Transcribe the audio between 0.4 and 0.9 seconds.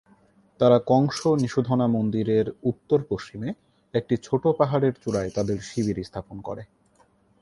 তারা